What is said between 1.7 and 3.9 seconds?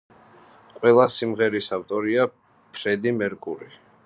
ავტორია ფრედი მერკური.